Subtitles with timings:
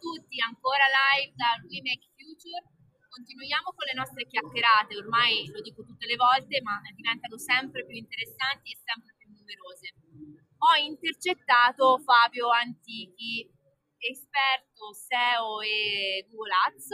[0.00, 2.64] tutti, ancora live da We Make Future.
[3.06, 7.94] Continuiamo con le nostre chiacchierate, ormai lo dico tutte le volte, ma diventano sempre più
[7.94, 9.92] interessanti e sempre più numerose.
[10.56, 13.44] Ho intercettato Fabio Antichi,
[14.00, 16.88] esperto SEO e Google Ads,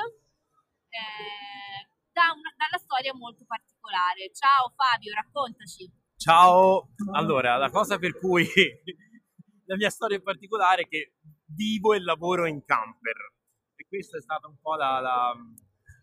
[0.91, 1.81] eh,
[2.11, 4.33] da una, dalla storia molto particolare.
[4.35, 5.85] Ciao Fabio, raccontaci.
[6.17, 8.49] Ciao, allora la cosa per cui
[9.69, 11.13] la mia storia in particolare è che
[11.55, 13.35] vivo e lavoro in camper
[13.77, 15.35] e questa è stata un po' la, la,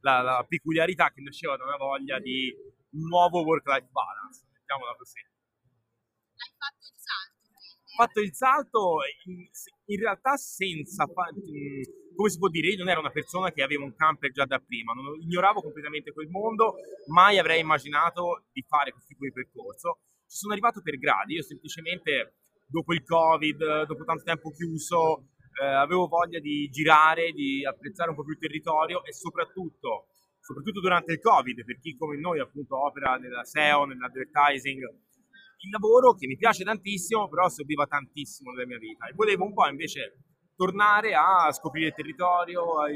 [0.02, 2.54] la, la peculiarità che nasceva da una voglia di
[2.92, 5.20] nuovo work-life balance, mettiamola così.
[5.20, 7.50] Hai fatto il salto?
[7.84, 9.48] Ho fatto il salto in,
[9.86, 13.96] in realtà senza, come si può dire, io non ero una persona che aveva un
[13.96, 16.76] camper già da prima, non, ignoravo completamente quel mondo,
[17.08, 20.00] mai avrei immaginato di fare questo tipo di percorso.
[20.28, 22.38] Ci sono arrivato per gradi, io semplicemente
[22.74, 25.30] dopo il Covid, dopo tanto tempo chiuso,
[25.62, 30.08] eh, avevo voglia di girare, di apprezzare un po' più il territorio e soprattutto,
[30.40, 36.16] soprattutto durante il Covid, per chi come noi appunto opera nella SEO, nell'advertising, il lavoro
[36.16, 40.18] che mi piace tantissimo, però serviva tantissimo nella mia vita e volevo un po' invece
[40.56, 42.90] tornare a scoprire il territorio, a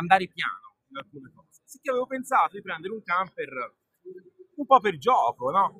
[0.00, 1.60] andare piano in alcune cose.
[1.66, 3.76] Sicché avevo pensato di prendere un camper
[4.56, 5.76] un po' per gioco, no?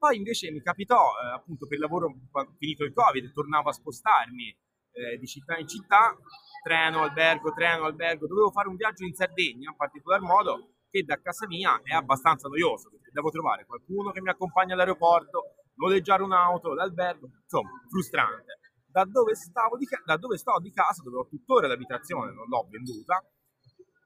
[0.00, 2.08] Poi invece mi capitò, eh, appunto per lavoro,
[2.56, 4.48] finito il Covid, tornavo a spostarmi
[4.92, 6.16] eh, di città in città,
[6.64, 11.20] treno, albergo, treno, albergo, dovevo fare un viaggio in Sardegna in particolar modo che da
[11.20, 16.72] casa mia è abbastanza noioso perché devo trovare qualcuno che mi accompagna all'aeroporto, noleggiare un'auto,
[16.72, 18.56] l'albergo, insomma, frustrante.
[18.86, 22.66] Da dove, stavo di, da dove sto di casa, dove ho tuttora l'abitazione, non l'ho
[22.70, 23.22] venduta,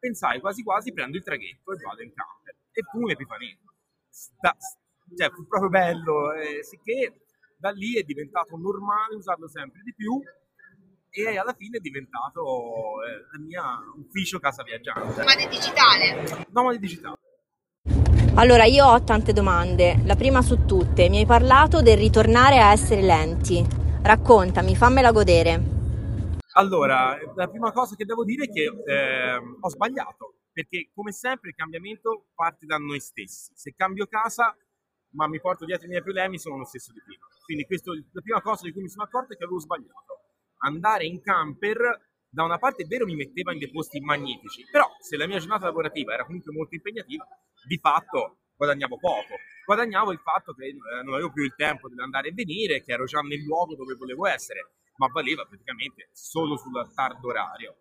[0.00, 2.56] pensai quasi quasi prendo il traghetto e vado in camper.
[2.72, 3.56] E fu un'epifania.
[4.10, 4.56] Sta,
[5.16, 7.26] cioè, fu proprio bello, eh, sicché
[7.56, 10.20] da lì è diventato normale usarlo sempre di più
[11.10, 12.42] e alla fine è diventato
[13.02, 13.62] eh, il mio
[13.96, 15.20] ufficio casa viaggiante.
[15.20, 16.46] Nomade digitale?
[16.50, 17.16] Nomade digitale.
[18.36, 20.02] Allora, io ho tante domande.
[20.04, 23.64] La prima su tutte, mi hai parlato del ritornare a essere lenti.
[24.02, 25.62] Raccontami, fammela godere.
[26.54, 31.50] Allora, la prima cosa che devo dire è che eh, ho sbagliato, perché come sempre
[31.50, 33.52] il cambiamento parte da noi stessi.
[33.54, 34.56] Se cambio casa,
[35.14, 37.26] ma mi porto dietro i miei problemi, sono lo stesso di prima.
[37.44, 40.14] Quindi questo, la prima cosa di cui mi sono accorto è che avevo sbagliato
[40.64, 44.90] andare in camper da una parte è vero mi metteva in dei posti magnifici, però
[44.98, 47.24] se la mia giornata lavorativa era comunque molto impegnativa,
[47.64, 49.36] di fatto guadagnavo poco.
[49.64, 52.92] Guadagnavo il fatto che eh, non avevo più il tempo di andare e venire, che
[52.92, 57.76] ero già nel luogo dove volevo essere, ma valeva praticamente solo sul tardo orario.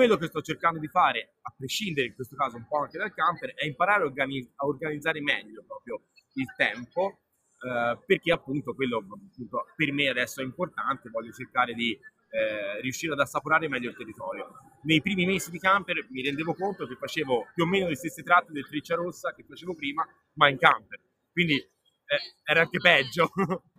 [0.00, 3.12] Quello che sto cercando di fare, a prescindere in questo caso un po' anche dal
[3.12, 6.04] camper, è imparare a, organi- a organizzare meglio proprio
[6.36, 7.18] il tempo
[7.60, 13.12] eh, perché appunto quello appunto, per me adesso è importante, voglio cercare di eh, riuscire
[13.12, 14.48] ad assaporare meglio il territorio.
[14.84, 18.22] Nei primi mesi di camper mi rendevo conto che facevo più o meno le stesse
[18.22, 20.02] tratte del Treccia Rossa che facevo prima,
[20.36, 20.98] ma in camper,
[21.30, 23.30] quindi eh, era anche peggio.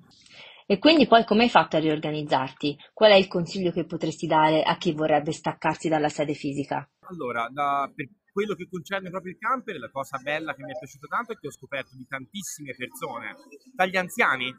[0.71, 2.77] E quindi poi come hai fatto a riorganizzarti?
[2.93, 6.89] Qual è il consiglio che potresti dare a chi vorrebbe staccarsi dalla sede fisica?
[7.09, 10.79] Allora, da, per quello che concerne proprio il camper, la cosa bella che mi è
[10.79, 13.35] piaciuta tanto è che ho scoperto di tantissime persone,
[13.75, 14.49] dagli anziani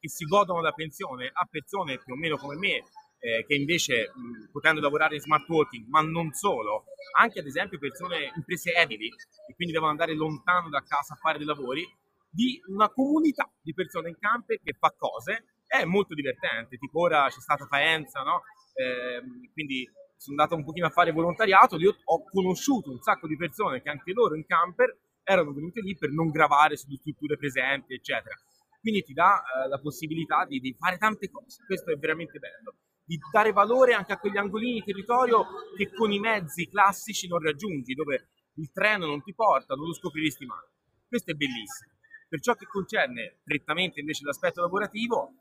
[0.00, 2.80] che si godono la pensione a persone più o meno come me,
[3.18, 6.84] eh, che invece mh, potendo lavorare in smart working, ma non solo,
[7.18, 11.36] anche ad esempio persone, imprese edili, e quindi devono andare lontano da casa a fare
[11.36, 11.86] dei lavori,
[12.30, 17.28] di una comunità di persone in camper che fa cose, è molto divertente, tipo ora
[17.28, 18.42] c'è stata Faenza, no?
[18.74, 19.20] Eh,
[19.52, 23.82] quindi sono andato un pochino a fare volontariato, lì ho conosciuto un sacco di persone
[23.82, 28.34] che anche loro in camper erano venute lì per non gravare sulle strutture presenti, eccetera.
[28.80, 32.76] Quindi ti dà eh, la possibilità di, di, fare tante cose, questo è veramente bello,
[33.04, 35.44] di dare valore anche a quegli angolini di territorio
[35.76, 39.94] che con i mezzi classici non raggiungi, dove il treno non ti porta, non lo
[39.94, 40.64] scopriresti mai.
[41.06, 41.92] Questo è bellissimo.
[42.28, 45.32] Per ciò che concerne prettamente invece l'aspetto lavorativo,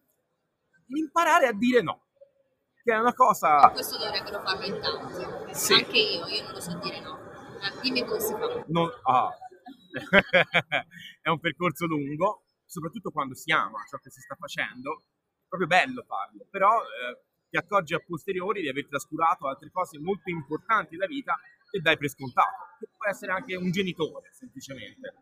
[0.87, 2.07] imparare a dire no
[2.87, 3.69] che è una cosa...
[3.71, 5.73] Questo dovrebbero farlo in tanti, sì.
[5.73, 7.19] anche io, io non lo so dire no.
[7.81, 8.63] Dimmi come si fa.
[8.67, 8.89] Non...
[9.03, 9.29] Ah.
[11.21, 15.03] è un percorso lungo, soprattutto quando si ama ciò che si sta facendo,
[15.43, 19.99] è proprio bello farlo, però eh, ti accorgi a posteriori di aver trascurato altre cose
[19.99, 21.37] molto importanti della vita
[21.69, 25.13] e dai per scontato, che può essere anche un genitore, semplicemente.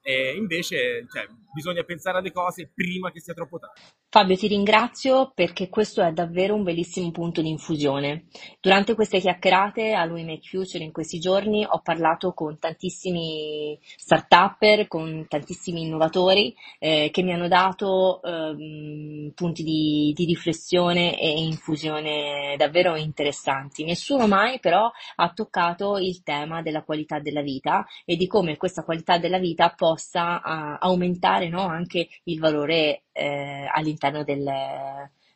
[0.00, 3.80] E invece cioè, bisogna pensare alle cose prima che sia troppo tardi.
[4.10, 8.26] Fabio, ti ringrazio perché questo è davvero un bellissimo punto di infusione.
[8.60, 14.86] Durante queste chiacchierate a Lui Make Future in questi giorni ho parlato con tantissimi start-upper,
[14.86, 22.54] con tantissimi innovatori eh, che mi hanno dato eh, punti di, di riflessione e infusione
[22.58, 23.84] davvero interessanti.
[23.84, 28.82] Nessuno mai però ha toccato il tema della qualità della vita e di come questa
[28.82, 34.44] qualità della vita possa uh, aumentare no, anche il valore eh, all'interno del,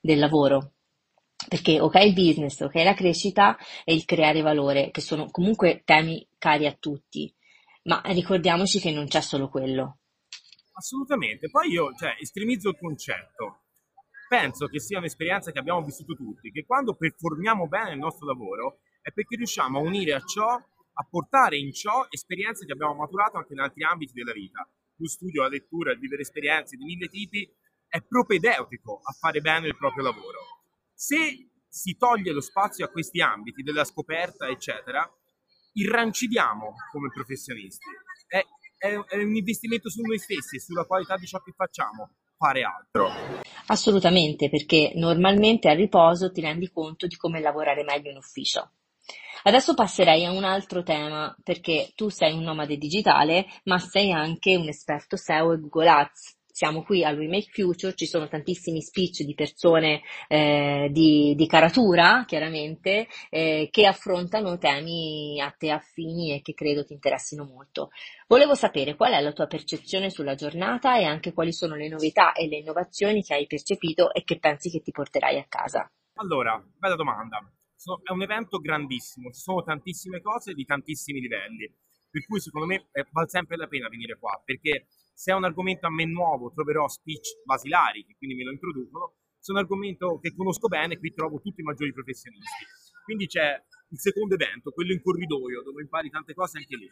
[0.00, 0.72] del lavoro.
[1.48, 6.26] Perché ok il business, ok la crescita e il creare valore, che sono comunque temi
[6.36, 7.32] cari a tutti,
[7.84, 9.98] ma ricordiamoci che non c'è solo quello.
[10.72, 13.62] Assolutamente, poi io cioè, estremizzo il concetto.
[14.28, 18.78] Penso che sia un'esperienza che abbiamo vissuto tutti, che quando performiamo bene il nostro lavoro
[19.02, 23.38] è perché riusciamo a unire a ciò, a portare in ciò esperienze che abbiamo maturato
[23.38, 24.68] anche in altri ambiti della vita.
[25.00, 27.50] Lo studio, la lettura, il vivere esperienze di mille tipi
[27.88, 30.38] è propedeutico a fare bene il proprio lavoro.
[30.94, 35.08] Se si toglie lo spazio a questi ambiti della scoperta, eccetera,
[35.72, 37.86] irrancidiamo come professionisti.
[38.28, 38.42] È,
[38.76, 42.62] è, è un investimento su noi stessi e sulla qualità di ciò che facciamo fare
[42.62, 43.08] altro.
[43.66, 48.72] Assolutamente, perché normalmente a riposo ti rendi conto di come lavorare meglio in ufficio.
[49.42, 54.56] Adesso passerei a un altro tema, perché tu sei un nomade digitale, ma sei anche
[54.56, 58.82] un esperto SEO e Google Ads siamo qui al We Make Future, ci sono tantissimi
[58.82, 66.34] speech di persone eh, di, di, caratura, chiaramente, eh, che affrontano temi a te affini
[66.34, 67.88] e che credo ti interessino molto.
[68.26, 72.32] Volevo sapere qual è la tua percezione sulla giornata e anche quali sono le novità
[72.32, 75.90] e le innovazioni che hai percepito e che pensi che ti porterai a casa.
[76.16, 77.42] Allora, bella domanda.
[78.02, 81.72] È un evento grandissimo, ci sono tantissime cose di tantissimi livelli,
[82.10, 85.44] per cui secondo me eh, vale sempre la pena venire qua, perché se è un
[85.44, 89.14] argomento a me nuovo, troverò speech basilari che quindi me lo introducono.
[89.38, 92.64] Se è un argomento che conosco bene, qui trovo tutti i maggiori professionisti.
[93.04, 93.54] Quindi c'è
[93.88, 96.88] il secondo evento, quello in corridoio, dove impari tante cose anche lì.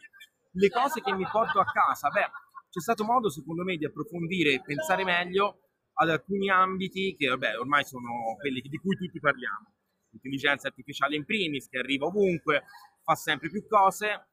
[0.51, 2.29] Le cose che mi porto a casa, beh,
[2.69, 7.57] c'è stato modo secondo me di approfondire e pensare meglio ad alcuni ambiti che vabbè,
[7.59, 9.73] ormai sono quelli di cui tutti parliamo.
[10.11, 12.63] L'intelligenza artificiale in primis, che arriva ovunque,
[13.03, 14.29] fa sempre più cose,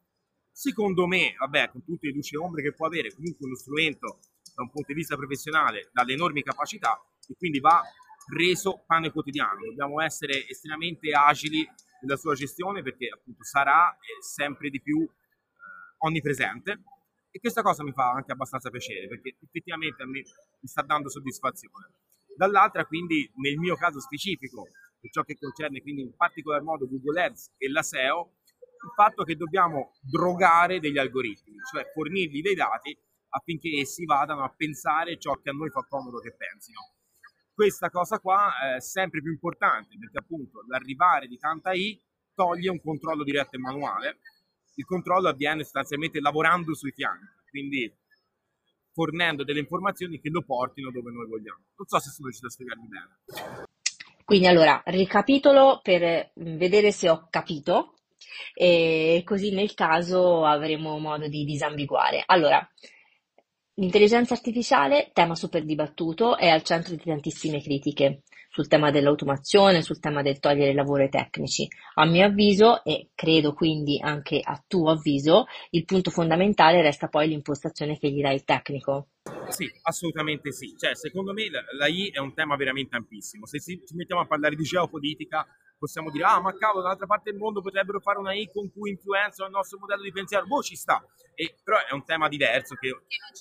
[0.59, 4.21] Secondo me, vabbè, con tutte le luci e ombre che può avere, comunque uno strumento
[4.55, 7.83] da un punto di vista professionale dalle enormi capacità e quindi va
[8.35, 9.67] reso pane quotidiano.
[9.67, 11.63] Dobbiamo essere estremamente agili
[12.01, 15.09] nella sua gestione perché appunto sarà sempre di più eh,
[15.99, 16.83] onnipresente
[17.31, 21.11] e questa cosa mi fa anche abbastanza piacere perché effettivamente a me mi sta dando
[21.11, 21.97] soddisfazione.
[22.35, 24.69] Dall'altra quindi nel mio caso specifico
[25.07, 29.25] per ciò che concerne quindi in particolar modo Google Ads e la SEO il fatto
[29.25, 32.97] che dobbiamo drogare degli algoritmi, cioè fornirgli dei dati
[33.31, 36.79] affinché essi vadano a pensare ciò che a noi fa comodo che pensino.
[37.53, 42.01] Questa cosa qua è sempre più importante perché appunto l'arrivare di tanta I
[42.35, 44.21] toglie un controllo diretto e manuale.
[44.75, 47.91] Il controllo avviene sostanzialmente lavorando sui fianchi, quindi
[48.93, 51.65] fornendo delle informazioni che lo portino dove noi vogliamo.
[51.77, 53.67] Non so se sono riuscito a spiegarmi bene.
[54.27, 57.95] Quindi allora, ricapitolo per vedere se ho capito
[58.55, 62.25] e così nel caso avremo modo di disambiguare.
[62.27, 62.69] Allora,
[63.75, 68.23] l'intelligenza artificiale, tema super dibattuto, è al centro di tantissime critiche
[68.57, 71.69] sul tema dell'automazione, sul tema del togliere lavoro ai tecnici.
[71.97, 77.29] A mio avviso, e credo quindi anche a tuo avviso, il punto fondamentale resta poi
[77.29, 79.09] l'impostazione che gli dà il tecnico.
[79.49, 80.75] Sì, assolutamente sì.
[80.75, 83.45] Cioè, secondo me l'AI è un tema veramente ampissimo.
[83.45, 85.47] Se ci mettiamo a parlare di geopolitica,
[85.77, 88.89] possiamo dire, ah, ma cavolo, dall'altra parte del mondo potrebbero fare una I con cui
[88.89, 90.47] influenzano il nostro modello di pensiero.
[90.47, 91.05] Boh, ci sta.
[91.35, 92.89] E, però è un tema diverso che...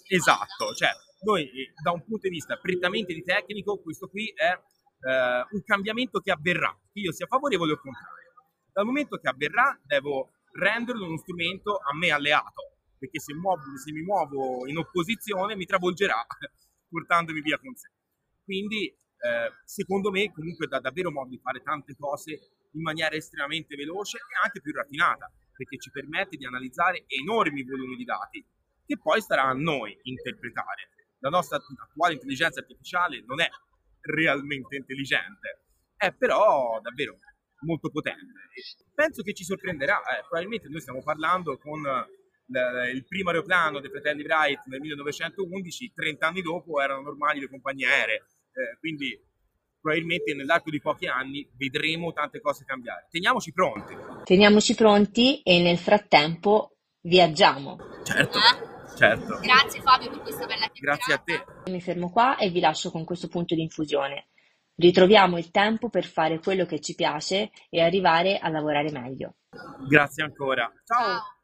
[0.09, 0.89] Esatto, cioè,
[1.23, 4.59] noi eh, da un punto di vista prettamente di tecnico, questo qui è
[5.05, 8.33] eh, un cambiamento che avverrà, che io sia favorevole o contrario.
[8.73, 13.91] Dal momento che avverrà, devo renderlo uno strumento a me alleato, perché se, muovo, se
[13.91, 16.25] mi muovo in opposizione mi travolgerà
[16.89, 17.89] portandomi via con sé.
[18.43, 22.31] Quindi eh, secondo me comunque dà davvero modo di fare tante cose
[22.71, 27.95] in maniera estremamente veloce e anche più raffinata, perché ci permette di analizzare enormi volumi
[27.95, 28.43] di dati
[28.85, 30.89] che poi starà a noi interpretare.
[31.19, 33.49] La nostra attuale intelligenza artificiale non è
[34.05, 35.63] realmente intelligente,
[35.97, 37.17] è però davvero
[37.61, 38.49] molto potente.
[38.93, 41.81] Penso che ci sorprenderà, eh, probabilmente noi stiamo parlando con
[42.93, 47.87] il primo aeroplano dei fratelli Wright nel 1911, 30 anni dopo erano normali le compagnie
[47.87, 48.23] aeree
[48.55, 49.19] eh, quindi
[49.81, 53.07] probabilmente nell'arco di pochi anni vedremo tante cose cambiare.
[53.11, 53.95] Teniamoci pronti.
[54.23, 57.77] Teniamoci pronti e nel frattempo viaggiamo.
[58.03, 58.39] Certo.
[58.95, 59.39] Certo.
[59.41, 61.03] Grazie Fabio per questa bella chiacchierata.
[61.05, 61.17] Grazie a
[61.63, 61.71] te.
[61.71, 64.27] Mi fermo qua e vi lascio con questo punto di infusione.
[64.75, 69.35] Ritroviamo il tempo per fare quello che ci piace e arrivare a lavorare meglio.
[69.87, 70.71] Grazie ancora.
[70.83, 71.05] Ciao.
[71.05, 71.34] Ciao.